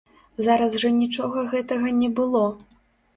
Зараз 0.45 0.77
жа 0.83 0.89
нічога 1.01 1.43
гэтага 1.51 1.91
не 1.99 2.09
было. 2.21 2.43